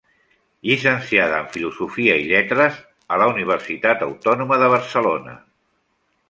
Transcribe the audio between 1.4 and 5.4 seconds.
en Filosofia i Lletres en la Universitat Autònoma de Barcelona.